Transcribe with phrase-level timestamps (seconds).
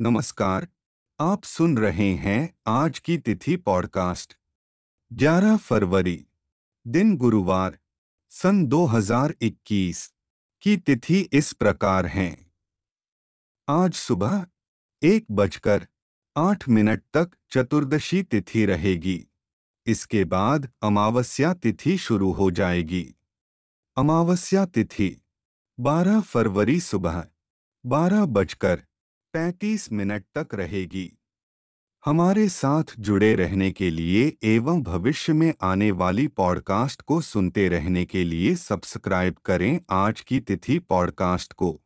[0.00, 0.68] नमस्कार,
[1.20, 4.38] आप सुन रहे हैं आज की तिथि पॉडकास्ट।
[5.12, 6.26] 11 फरवरी,
[6.86, 7.78] दिन गुरुवार,
[8.28, 10.14] सन 2021
[10.60, 12.52] की तिथि इस प्रकार है।
[13.68, 14.46] आज सुबह
[15.02, 15.86] एक बजकर
[16.36, 19.26] आठ मिनट तक चतुर्दशी तिथि रहेगी।
[19.86, 23.14] इसके बाद अमावस्या तिथि शुरू हो जाएगी।
[23.96, 25.22] अमावस्या तिथि
[25.80, 27.26] 12 फरवरी सुबह,
[27.86, 28.82] बारह बजकर
[29.32, 31.18] पैंतीस मिनट तक रहेगी।
[32.04, 38.04] हमारे साथ जुड़े रहने के लिए एवं भविष्य में आने वाली पॉडकास्ट को सुनते रहने
[38.04, 41.80] के लिए सब्सक्राइब करें आज की तिथि पॉडकास्ट को।